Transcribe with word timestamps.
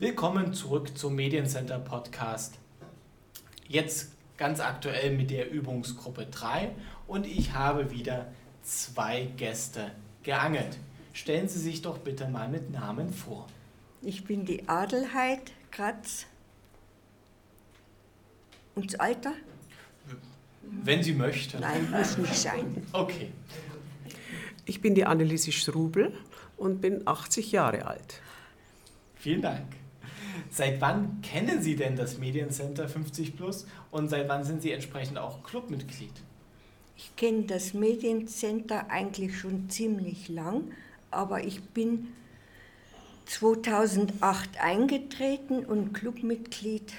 Willkommen 0.00 0.54
zurück 0.54 0.96
zum 0.96 1.14
Mediencenter 1.14 1.78
Podcast. 1.78 2.58
Jetzt 3.68 4.12
ganz 4.38 4.58
aktuell 4.58 5.14
mit 5.14 5.30
der 5.30 5.50
Übungsgruppe 5.50 6.24
3 6.24 6.70
und 7.06 7.26
ich 7.26 7.52
habe 7.52 7.90
wieder 7.90 8.32
zwei 8.62 9.26
Gäste 9.36 9.90
geangelt. 10.22 10.78
Stellen 11.12 11.48
Sie 11.48 11.58
sich 11.58 11.82
doch 11.82 11.98
bitte 11.98 12.26
mal 12.28 12.48
mit 12.48 12.70
Namen 12.70 13.12
vor. 13.12 13.46
Ich 14.00 14.24
bin 14.24 14.46
die 14.46 14.66
Adelheid 14.70 15.52
Kratz. 15.70 16.24
Und 18.74 18.94
das 18.94 19.00
Alter? 19.00 19.34
Wenn 20.62 21.02
Sie 21.02 21.12
möchten. 21.12 21.60
Nein, 21.60 21.90
muss 21.90 22.16
nicht 22.16 22.36
sein. 22.36 22.86
Okay. 22.92 23.32
Ich 24.64 24.80
bin 24.80 24.94
die 24.94 25.04
Anneliese 25.04 25.52
Strubel 25.52 26.14
und 26.56 26.80
bin 26.80 27.06
80 27.06 27.52
Jahre 27.52 27.84
alt. 27.84 28.22
Vielen 29.16 29.42
Dank. 29.42 29.66
Seit 30.50 30.80
wann 30.80 31.22
kennen 31.22 31.62
Sie 31.62 31.76
denn 31.76 31.96
das 31.96 32.18
Mediencenter 32.18 32.88
50 32.88 33.36
Plus 33.36 33.66
und 33.90 34.08
seit 34.08 34.28
wann 34.28 34.44
sind 34.44 34.62
Sie 34.62 34.72
entsprechend 34.72 35.16
auch 35.18 35.44
Clubmitglied? 35.44 36.12
Ich 36.96 37.14
kenne 37.16 37.44
das 37.44 37.72
Mediencenter 37.72 38.90
eigentlich 38.90 39.38
schon 39.38 39.70
ziemlich 39.70 40.28
lang, 40.28 40.64
aber 41.10 41.44
ich 41.44 41.62
bin 41.62 42.08
2008 43.26 44.60
eingetreten 44.60 45.64
und 45.64 45.92
Clubmitglied 45.94 46.92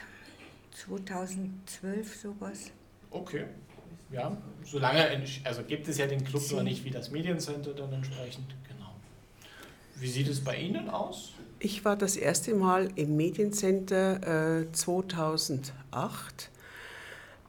2012 0.71 2.15
sowas. 2.15 2.71
Okay. 3.11 3.45
Ja, 4.11 4.35
solange, 4.63 5.23
also 5.43 5.63
gibt 5.63 5.87
es 5.87 5.97
ja 5.97 6.07
den 6.07 6.23
Club 6.23 6.41
noch 6.51 6.63
nicht 6.63 6.83
wie 6.83 6.89
das 6.89 7.11
Mediencenter 7.11 7.73
dann 7.73 7.93
entsprechend, 7.93 8.47
genau. 8.67 8.80
Wie 10.01 10.07
sieht 10.07 10.27
es 10.29 10.43
bei 10.43 10.57
Ihnen 10.57 10.89
aus? 10.89 11.33
Ich 11.59 11.85
war 11.85 11.95
das 11.95 12.15
erste 12.15 12.55
Mal 12.55 12.89
im 12.95 13.15
Mediencenter 13.17 14.61
äh, 14.61 14.71
2008, 14.71 16.49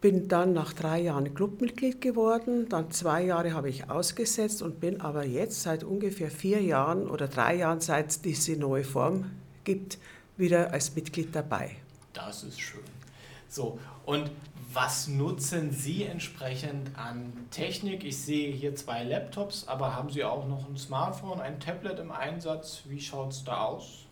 bin 0.02 0.28
dann 0.28 0.52
nach 0.52 0.74
drei 0.74 1.00
Jahren 1.00 1.32
Clubmitglied 1.32 2.02
geworden, 2.02 2.68
dann 2.68 2.90
zwei 2.90 3.24
Jahre 3.24 3.54
habe 3.54 3.70
ich 3.70 3.88
ausgesetzt 3.88 4.60
und 4.60 4.80
bin 4.80 5.00
aber 5.00 5.24
jetzt 5.24 5.62
seit 5.62 5.82
ungefähr 5.82 6.30
vier 6.30 6.60
Jahren 6.60 7.08
oder 7.08 7.26
drei 7.26 7.56
Jahren, 7.56 7.80
seit 7.80 8.10
es 8.10 8.20
diese 8.20 8.56
neue 8.56 8.84
Form 8.84 9.30
gibt, 9.64 9.96
wieder 10.36 10.74
als 10.74 10.94
Mitglied 10.94 11.34
dabei. 11.34 11.76
Das 12.12 12.44
ist 12.44 12.60
schön. 12.60 12.82
So, 13.52 13.78
und 14.06 14.30
was 14.72 15.08
nutzen 15.08 15.72
Sie 15.72 16.04
entsprechend 16.04 16.96
an 16.96 17.34
Technik? 17.50 18.02
Ich 18.02 18.16
sehe 18.16 18.50
hier 18.50 18.74
zwei 18.74 19.04
Laptops, 19.04 19.68
aber 19.68 19.94
haben 19.94 20.08
Sie 20.08 20.24
auch 20.24 20.48
noch 20.48 20.66
ein 20.66 20.78
Smartphone, 20.78 21.38
ein 21.38 21.60
Tablet 21.60 21.98
im 21.98 22.10
Einsatz? 22.10 22.80
Wie 22.86 22.98
schaut 22.98 23.32
es 23.32 23.44
da 23.44 23.64
aus? 23.64 24.06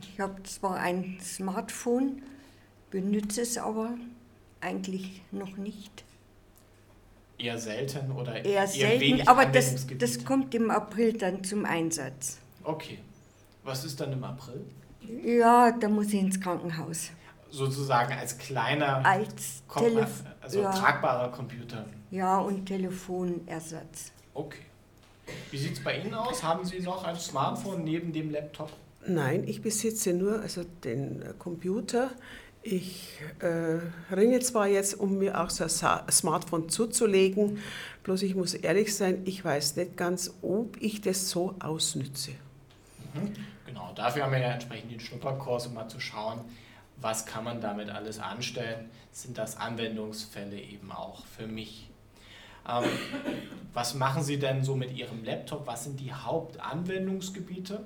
Ich 0.00 0.18
habe 0.18 0.42
zwar 0.44 0.76
ein 0.76 1.18
Smartphone, 1.20 2.22
benutze 2.90 3.42
es 3.42 3.58
aber 3.58 3.90
eigentlich 4.62 5.20
noch 5.30 5.58
nicht. 5.58 6.04
Eher 7.36 7.58
selten 7.58 8.10
oder 8.12 8.36
eher, 8.36 8.44
eher 8.46 8.66
selten, 8.66 9.00
wenig 9.02 9.28
aber 9.28 9.44
das, 9.44 9.86
das 9.98 10.24
kommt 10.24 10.54
im 10.54 10.70
April 10.70 11.12
dann 11.12 11.44
zum 11.44 11.66
Einsatz. 11.66 12.38
Okay. 12.64 12.98
Was 13.62 13.84
ist 13.84 14.00
dann 14.00 14.14
im 14.14 14.24
April? 14.24 14.64
Ja, 15.22 15.70
da 15.72 15.90
muss 15.90 16.06
ich 16.06 16.20
ins 16.20 16.40
Krankenhaus 16.40 17.10
sozusagen 17.50 18.12
als 18.12 18.38
kleiner, 18.38 19.04
als 19.04 19.62
Telef 19.72 20.24
also 20.40 20.62
ja. 20.62 20.72
tragbarer 20.72 21.30
Computer. 21.30 21.84
Ja, 22.10 22.38
und 22.38 22.66
Telefonersatz. 22.66 24.12
Okay. 24.34 24.62
Wie 25.50 25.58
sieht 25.58 25.74
es 25.74 25.84
bei 25.84 25.98
Ihnen 25.98 26.14
aus? 26.14 26.42
Haben 26.42 26.64
Sie 26.64 26.80
noch 26.80 27.04
ein 27.04 27.16
Smartphone 27.16 27.84
neben 27.84 28.12
dem 28.12 28.30
Laptop? 28.30 28.70
Nein, 29.06 29.44
ich 29.46 29.62
besitze 29.62 30.12
nur 30.12 30.40
also 30.40 30.64
den 30.84 31.22
äh, 31.22 31.34
Computer. 31.38 32.10
Ich 32.62 33.18
äh, 33.38 33.78
ringe 34.14 34.40
zwar 34.40 34.66
jetzt, 34.66 34.98
um 34.98 35.18
mir 35.18 35.40
auch 35.40 35.48
so 35.48 35.64
ein 35.64 36.10
Smartphone 36.10 36.68
zuzulegen, 36.68 37.58
bloß 38.02 38.22
ich 38.22 38.34
muss 38.34 38.54
ehrlich 38.54 38.94
sein, 38.94 39.22
ich 39.24 39.44
weiß 39.44 39.76
nicht 39.76 39.96
ganz, 39.96 40.34
ob 40.42 40.76
ich 40.80 41.00
das 41.00 41.30
so 41.30 41.54
ausnütze. 41.60 42.32
Mhm. 43.14 43.32
Genau, 43.64 43.92
dafür 43.94 44.24
haben 44.24 44.32
wir 44.32 44.40
ja 44.40 44.52
entsprechend 44.52 44.90
den 44.90 45.00
Schnupperkurs, 45.00 45.68
um 45.68 45.74
mal 45.74 45.88
zu 45.88 46.00
schauen, 46.00 46.40
was 47.00 47.26
kann 47.26 47.44
man 47.44 47.60
damit 47.60 47.90
alles 47.90 48.18
anstellen, 48.18 48.90
sind 49.12 49.38
das 49.38 49.56
Anwendungsfälle 49.56 50.60
eben 50.60 50.90
auch 50.92 51.26
für 51.26 51.46
mich. 51.46 51.90
Ähm, 52.68 52.84
was 53.72 53.94
machen 53.94 54.22
Sie 54.22 54.38
denn 54.38 54.64
so 54.64 54.74
mit 54.74 54.96
Ihrem 54.96 55.24
Laptop? 55.24 55.66
Was 55.66 55.84
sind 55.84 56.00
die 56.00 56.12
Hauptanwendungsgebiete? 56.12 57.84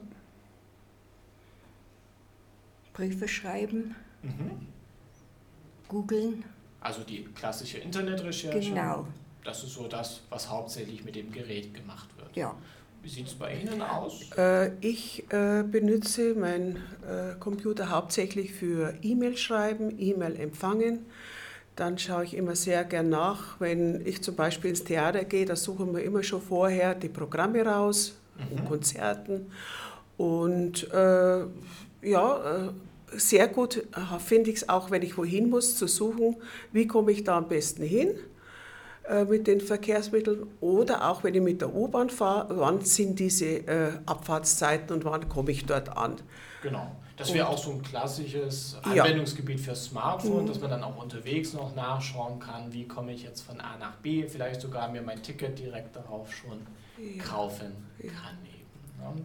Briefe 2.93 3.29
schreiben, 3.29 3.95
mhm. 4.23 4.67
googeln. 5.89 6.45
Also 6.81 7.05
die 7.05 7.25
klassische 7.25 7.79
Internetrecherche. 7.79 8.61
Genau. 8.61 9.07
Das 9.45 9.65
ist 9.65 9.73
so 9.73 9.89
das, 9.89 10.23
was 10.31 10.49
hauptsächlich 10.49 11.05
mit 11.05 11.17
dem 11.17 11.33
Gerät 11.33 11.75
gemacht 11.75 12.09
wird. 12.17 12.37
Ja. 12.37 12.55
Wie 13.03 13.09
sieht 13.09 13.27
es 13.27 13.35
bei 13.35 13.55
Ihnen 13.55 13.83
aus? 13.83 14.31
Äh, 14.37 14.71
ich 14.81 15.25
äh, 15.33 15.65
benutze 15.65 16.35
meinen 16.35 16.77
äh, 16.77 17.35
Computer 17.41 17.91
hauptsächlich 17.91 18.53
für 18.53 18.95
E-Mail 19.03 19.37
schreiben, 19.37 19.99
E-Mail 19.99 20.37
empfangen. 20.37 21.07
Dann 21.75 21.99
schaue 21.99 22.25
ich 22.25 22.35
immer 22.35 22.55
sehr 22.55 22.85
gern 22.85 23.09
nach, 23.09 23.59
wenn 23.59 24.07
ich 24.07 24.23
zum 24.23 24.37
Beispiel 24.37 24.71
ins 24.71 24.85
Theater 24.85 25.25
gehe, 25.25 25.47
da 25.47 25.57
suchen 25.57 25.93
wir 25.95 26.05
immer 26.05 26.23
schon 26.23 26.43
vorher 26.43 26.95
die 26.95 27.09
Programme 27.09 27.65
raus, 27.65 28.15
mhm. 28.37 28.67
Konzerten. 28.67 29.51
Und 30.17 30.89
äh, 30.93 31.45
ja, 32.03 32.73
sehr 33.11 33.49
gut 33.49 33.85
finde 34.25 34.51
ich 34.51 34.57
es 34.57 34.69
auch, 34.69 34.91
wenn 34.91 35.03
ich 35.03 35.17
wohin 35.17 35.51
muss, 35.51 35.77
zu 35.77 35.87
suchen, 35.89 36.37
wie 36.73 36.87
komme 36.87 37.11
ich 37.13 37.25
da 37.25 37.39
am 37.39 37.49
besten 37.49 37.83
hin 37.83 38.15
mit 39.29 39.47
den 39.47 39.61
Verkehrsmitteln 39.61 40.47
oder 40.61 41.11
auch 41.11 41.25
wenn 41.25 41.35
ich 41.35 41.41
mit 41.41 41.61
der 41.61 41.75
U-Bahn 41.75 42.11
fahre, 42.11 42.57
wann 42.59 42.81
sind 42.83 43.19
diese 43.19 43.47
äh, 43.47 43.93
Abfahrtszeiten 44.07 44.95
und 44.95 45.05
wann 45.05 45.29
komme 45.29 45.51
ich 45.51 45.67
dort 45.67 45.97
an. 45.97 46.17
Genau. 46.63 46.97
Das 47.17 47.35
wäre 47.35 47.49
auch 47.49 47.59
so 47.59 47.73
ein 47.73 47.83
klassisches 47.83 48.77
Anwendungsgebiet 48.83 49.59
ja. 49.59 49.65
für 49.65 49.77
Smartphone, 49.77 50.45
mhm. 50.45 50.47
dass 50.49 50.61
man 50.61 50.71
dann 50.71 50.83
auch 50.83 50.97
unterwegs 50.97 51.53
noch 51.53 51.75
nachschauen 51.75 52.41
kann, 52.41 52.73
wie 52.73 52.89
komme 52.89 53.13
ich 53.13 53.23
jetzt 53.23 53.43
von 53.43 53.61
A 53.61 53.77
nach 53.77 53.97
B, 53.97 54.27
vielleicht 54.27 54.61
sogar 54.61 54.89
mir 54.89 55.03
mein 55.03 55.23
Ticket 55.23 55.59
direkt 55.59 55.95
darauf 55.95 56.33
schon 56.33 56.67
ja. 56.99 57.23
kaufen 57.23 57.73
kann. 57.99 58.39
Eben, 58.45 59.17
ne? 59.17 59.23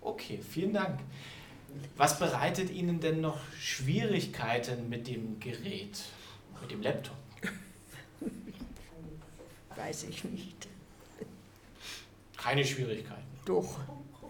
Okay, 0.00 0.40
vielen 0.46 0.74
Dank. 0.74 0.98
Was 1.96 2.18
bereitet 2.18 2.70
Ihnen 2.70 3.00
denn 3.00 3.20
noch 3.20 3.38
Schwierigkeiten 3.58 4.88
mit 4.88 5.06
dem 5.06 5.38
Gerät, 5.40 6.02
mit 6.60 6.70
dem 6.70 6.82
Laptop? 6.82 7.16
Weiß 9.76 10.04
ich 10.04 10.24
nicht. 10.24 10.68
Keine 12.36 12.64
Schwierigkeiten. 12.64 13.22
Doch. 13.44 13.78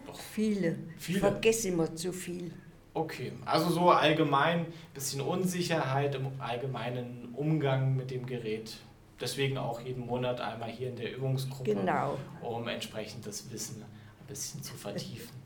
Doch. 0.07 0.19
Viele. 0.19 0.77
Viele. 0.99 1.19
Ich 1.19 1.23
vergesse 1.23 1.69
immer 1.69 1.95
zu 1.95 2.13
viel. 2.13 2.53
Okay, 2.95 3.33
also 3.47 3.71
so 3.71 3.91
allgemein 3.91 4.61
ein 4.61 4.67
bisschen 4.93 5.23
Unsicherheit 5.23 6.15
im 6.15 6.29
allgemeinen 6.39 7.31
Umgang 7.35 7.97
mit 7.97 8.11
dem 8.11 8.27
Gerät. 8.27 8.77
Deswegen 9.19 9.57
auch 9.57 9.81
jeden 9.81 10.05
Monat 10.05 10.41
einmal 10.41 10.71
hier 10.71 10.89
in 10.89 10.97
der 10.97 11.17
Übungsgruppe, 11.17 11.75
genau. 11.75 12.19
um 12.43 12.69
entsprechend 12.69 13.27
das 13.27 13.51
Wissen 13.51 13.83
ein 13.83 14.27
bisschen 14.27 14.63
zu 14.63 14.75
vertiefen. 14.75 15.43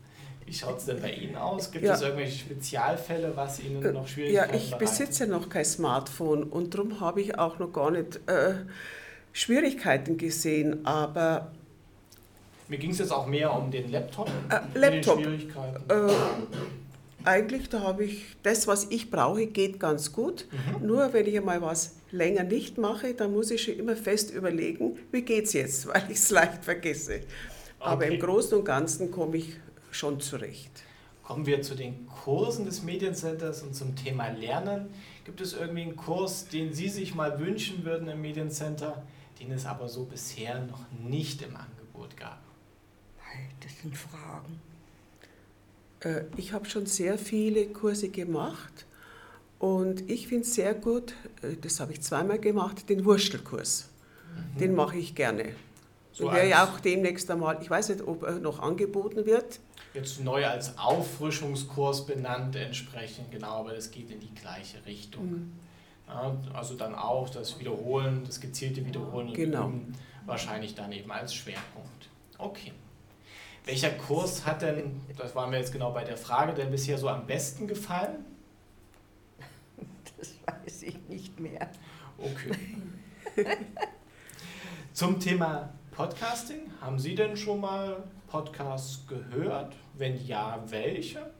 Wie 0.47 0.53
schaut 0.53 0.79
es 0.79 0.87
denn 0.87 1.01
bei 1.01 1.13
Ihnen 1.13 1.37
aus? 1.37 1.71
Gibt 1.71 1.85
ja. 1.85 1.95
es 1.95 2.03
irgendwelche 2.03 2.39
Spezialfälle, 2.39 3.37
was 3.37 3.61
Ihnen 3.61 3.85
äh, 3.85 3.93
noch 3.93 4.07
Schwierigkeiten 4.07 4.51
Ja, 4.51 4.57
ich 4.57 4.71
bereitet? 4.71 4.89
besitze 4.89 5.27
noch 5.27 5.49
kein 5.49 5.65
Smartphone 5.65 6.45
und 6.45 6.75
darum 6.75 7.01
habe 7.01 7.21
ich 7.21 7.39
auch 7.39 7.59
noch 7.59 7.73
gar 7.73 7.91
nicht 7.91 8.21
äh, 8.29 8.55
Schwierigkeiten 9.37 10.17
gesehen, 10.17 10.87
aber... 10.87 11.53
Mir 12.69 12.79
ging 12.79 12.91
es 12.91 12.99
jetzt 12.99 13.13
auch 13.13 13.27
mehr 13.27 13.53
um 13.53 13.71
den 13.71 13.91
Laptop. 13.91 14.31
Äh, 14.49 14.79
Laptop. 14.79 15.21
Äh, 15.21 16.11
eigentlich, 17.23 17.69
da 17.69 17.81
habe 17.81 18.05
ich, 18.05 18.25
das, 18.43 18.67
was 18.67 18.87
ich 18.89 19.11
brauche, 19.11 19.47
geht 19.47 19.79
ganz 19.79 20.11
gut. 20.11 20.47
Mhm. 20.81 20.87
Nur 20.87 21.13
wenn 21.13 21.27
ich 21.27 21.37
einmal 21.37 21.61
was 21.61 21.97
länger 22.13 22.45
nicht 22.45 22.79
mache, 22.79 23.13
dann 23.13 23.35
muss 23.35 23.51
ich 23.51 23.63
schon 23.63 23.79
immer 23.79 23.95
fest 23.95 24.31
überlegen, 24.31 24.97
wie 25.13 25.21
geht 25.21 25.45
es 25.45 25.53
jetzt, 25.53 25.87
weil 25.95 26.05
ich 26.09 26.17
es 26.17 26.31
leicht 26.31 26.65
vergesse. 26.65 27.17
Okay. 27.17 27.27
Aber 27.79 28.07
im 28.07 28.19
Großen 28.19 28.57
und 28.57 28.65
Ganzen 28.65 29.11
komme 29.11 29.37
ich 29.37 29.53
schon 29.91 30.19
zurecht. 30.19 30.71
Kommen 31.23 31.45
wir 31.45 31.61
zu 31.61 31.75
den 31.75 32.07
Kursen 32.07 32.65
des 32.65 32.83
Mediencenters 32.83 33.63
und 33.63 33.75
zum 33.75 33.95
Thema 33.97 34.29
Lernen. 34.29 34.87
Gibt 35.27 35.43
es 35.43 35.53
irgendwie 35.53 35.83
einen 35.83 35.97
Kurs, 35.97 36.49
den 36.49 36.73
Sie 36.73 36.89
sich 36.89 37.15
mal 37.15 37.39
wünschen 37.39 37.85
würden 37.85 38.09
im 38.09 38.23
Mediencenter, 38.23 39.03
den 39.39 39.53
es 39.53 39.67
aber 39.67 39.89
so 39.89 40.05
bisher 40.05 40.65
noch 40.65 40.85
nicht 41.07 41.43
im 41.43 41.57
Angebot 41.57 42.17
gab? 42.17 42.41
Das 43.61 43.73
sind 43.81 43.97
Fragen. 43.97 44.61
Äh, 46.01 46.25
ich 46.37 46.53
habe 46.53 46.67
schon 46.67 46.87
sehr 46.87 47.19
viele 47.19 47.67
Kurse 47.67 48.09
gemacht 48.09 48.87
und 49.59 50.09
ich 50.11 50.29
finde 50.29 50.45
es 50.45 50.55
sehr 50.55 50.75
gut, 50.75 51.15
äh, 51.43 51.57
das 51.61 51.81
habe 51.81 51.93
ich 51.93 52.03
zweimal 52.03 52.39
gemacht, 52.39 52.89
den 52.89 53.05
Wurstelkurs. 53.05 53.89
Mhm. 54.55 54.59
Den 54.59 54.75
mache 54.75 54.99
ich 54.99 55.15
gerne. 55.15 55.55
So 56.13 56.33
wäre 56.33 56.49
ja 56.49 56.65
auch 56.65 56.81
demnächst 56.81 57.31
einmal, 57.31 57.59
ich 57.61 57.69
weiß 57.69 57.91
nicht, 57.91 58.01
ob 58.01 58.23
er 58.23 58.39
noch 58.39 58.59
angeboten 58.59 59.27
wird. 59.27 59.61
jetzt 59.93 60.25
neu 60.25 60.47
als 60.47 60.79
Auffrischungskurs 60.79 62.07
benannt 62.07 62.57
entsprechend, 62.57 63.31
genau, 63.31 63.61
aber 63.61 63.77
es 63.77 63.91
geht 63.91 64.11
in 64.11 64.21
die 64.21 64.35
gleiche 64.35 64.85
Richtung. 64.87 65.31
Mhm. 65.31 65.53
Ja, 66.09 66.37
also 66.55 66.75
dann 66.75 66.95
auch 66.95 67.29
das 67.29 67.59
Wiederholen, 67.59 68.23
das 68.25 68.41
gezielte 68.41 68.85
Wiederholen 68.87 69.29
und 69.29 69.35
genau. 69.35 69.73
Wahrscheinlich 70.25 70.75
dann 70.75 70.93
eben 70.93 71.11
als 71.11 71.35
Schwerpunkt. 71.35 72.09
Okay. 72.39 72.73
Welcher 73.65 73.91
Kurs 73.91 74.47
hat 74.47 74.63
denn, 74.63 75.01
das 75.17 75.35
waren 75.35 75.51
wir 75.51 75.59
jetzt 75.59 75.73
genau 75.73 75.93
bei 75.93 76.05
der 76.05 76.17
Frage, 76.17 76.55
denn 76.55 76.71
bisher 76.71 76.99
so 76.99 77.09
am 77.09 77.27
besten 77.27 77.67
gefallen? 77.67 78.25
Das 80.19 80.35
weiß 80.47 80.83
ich 80.85 80.99
nicht 81.09 81.39
mehr. 81.39 81.69
Okay. 82.17 82.57
Zum 84.93 85.21
Thema 85.21 85.69
Podcasting, 85.91 86.71
haben 86.81 86.99
Sie 86.99 87.15
denn 87.15 87.37
schon 87.37 87.61
mal 87.61 88.03
Podcasts 88.29 89.07
gehört? 89.07 89.75
Wenn 89.95 90.25
ja, 90.27 90.63
welche? 90.69 91.31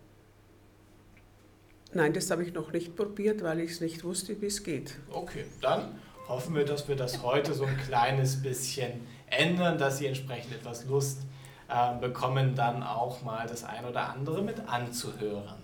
Nein, 1.97 2.13
das 2.13 2.31
habe 2.31 2.45
ich 2.45 2.53
noch 2.53 2.73
nicht 2.73 2.95
probiert, 2.95 3.43
weil 3.43 3.59
ich 3.61 3.71
es 3.71 3.81
nicht 3.81 4.05
wusste, 4.05 4.39
wie 4.43 4.47
es 4.47 4.63
geht. 4.63 4.99
Okay, 5.11 5.47
dann 5.63 5.99
hoffen 6.29 6.55
wir, 6.55 6.67
dass 6.67 6.89
wir 6.89 6.95
das 6.95 7.23
heute 7.23 7.55
so 7.55 7.65
ein 7.65 7.75
kleines 7.79 8.43
bisschen 8.43 9.01
ändern, 9.29 9.79
dass 9.79 9.97
Sie 9.97 10.07
entsprechend 10.07 10.53
etwas 10.53 10.85
Lust 10.85 11.23
äh, 11.69 11.99
bekommen, 11.99 12.55
dann 12.55 12.83
auch 12.83 13.23
mal 13.23 13.47
das 13.47 13.65
ein 13.65 13.87
oder 13.87 14.11
andere 14.11 14.43
mit 14.43 14.61
anzuhören. 14.69 15.57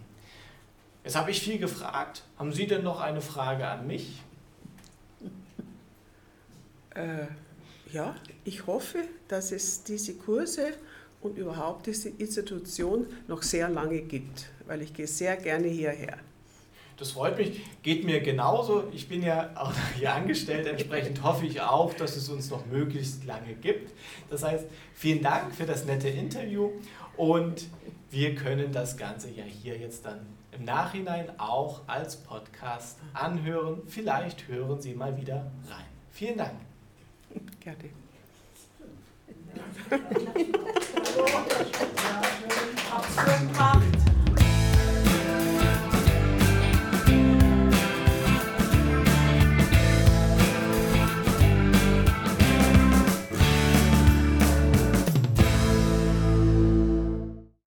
Jetzt 1.04 1.16
habe 1.16 1.30
ich 1.30 1.42
viel 1.42 1.58
gefragt. 1.58 2.22
Haben 2.38 2.54
Sie 2.54 2.66
denn 2.66 2.82
noch 2.82 3.02
eine 3.02 3.20
Frage 3.20 3.68
an 3.68 3.86
mich? 3.86 4.22
Äh, 6.94 7.26
ja, 7.92 8.14
ich 8.44 8.66
hoffe, 8.66 9.04
dass 9.28 9.52
es 9.52 9.84
diese 9.84 10.14
Kurse 10.14 10.72
und 11.22 11.38
überhaupt 11.38 11.86
diese 11.86 12.08
Institution 12.08 13.06
noch 13.28 13.42
sehr 13.42 13.68
lange 13.68 14.02
gibt, 14.02 14.46
weil 14.66 14.82
ich 14.82 14.92
gehe 14.92 15.06
sehr 15.06 15.36
gerne 15.36 15.68
hierher. 15.68 16.18
Das 16.98 17.12
freut 17.12 17.36
mich, 17.38 17.60
geht 17.82 18.04
mir 18.04 18.20
genauso. 18.20 18.84
Ich 18.92 19.08
bin 19.08 19.22
ja 19.22 19.50
auch 19.56 19.72
hier 19.98 20.12
angestellt, 20.12 20.66
entsprechend 20.66 21.22
hoffe 21.22 21.46
ich 21.46 21.60
auch, 21.60 21.94
dass 21.94 22.16
es 22.16 22.28
uns 22.28 22.50
noch 22.50 22.66
möglichst 22.66 23.24
lange 23.24 23.54
gibt. 23.54 23.92
Das 24.30 24.42
heißt, 24.42 24.66
vielen 24.94 25.22
Dank 25.22 25.54
für 25.54 25.66
das 25.66 25.84
nette 25.84 26.08
Interview 26.08 26.70
und 27.16 27.66
wir 28.10 28.34
können 28.34 28.72
das 28.72 28.96
Ganze 28.96 29.30
ja 29.30 29.44
hier 29.44 29.78
jetzt 29.78 30.04
dann 30.04 30.26
im 30.52 30.64
Nachhinein 30.64 31.38
auch 31.40 31.80
als 31.86 32.16
Podcast 32.16 32.98
anhören. 33.14 33.82
Vielleicht 33.86 34.48
hören 34.48 34.80
Sie 34.80 34.94
mal 34.94 35.16
wieder 35.16 35.50
rein. 35.68 35.86
Vielen 36.10 36.36
Dank. 36.36 36.60
Gerne. 37.60 38.11
Hab's 42.90 43.16
gut 43.16 43.52
gemacht. 43.52 44.01